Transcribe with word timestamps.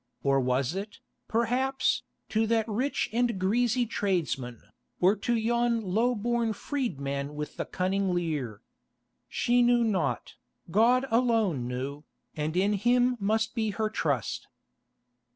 Or 0.23 0.39
was 0.39 0.73
it, 0.73 0.97
perhaps, 1.27 2.01
to 2.29 2.47
that 2.47 2.67
rich 2.67 3.07
and 3.13 3.37
greasy 3.39 3.85
tradesman, 3.85 4.63
or 4.99 5.15
to 5.17 5.35
yon 5.37 5.79
low 5.79 6.15
born 6.15 6.53
freedman 6.53 7.35
with 7.35 7.59
a 7.59 7.65
cunning 7.65 8.11
leer? 8.15 8.63
She 9.29 9.61
knew 9.61 9.83
not, 9.83 10.37
God 10.71 11.05
alone 11.11 11.67
knew, 11.67 12.03
and 12.35 12.57
in 12.57 12.73
Him 12.73 13.15
must 13.19 13.53
be 13.53 13.69
her 13.77 13.91
trust. 13.91 14.47